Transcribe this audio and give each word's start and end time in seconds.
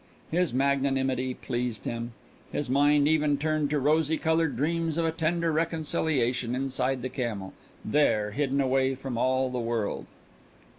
His 0.31 0.51
magnanimity 0.51 1.35
pleased 1.35 1.85
him. 1.85 2.13
His 2.51 2.71
mind 2.71 3.07
even 3.07 3.37
turned 3.37 3.69
to 3.69 3.77
rosy 3.77 4.17
colored 4.17 4.57
dreams 4.57 4.97
of 4.97 5.05
a 5.05 5.11
tender 5.11 5.51
reconciliation 5.51 6.55
inside 6.55 7.03
the 7.03 7.07
camel 7.09 7.53
there 7.85 8.31
hidden 8.31 8.59
away 8.59 8.95
from 8.95 9.15
all 9.15 9.51
the 9.51 9.59
world.... 9.59 10.07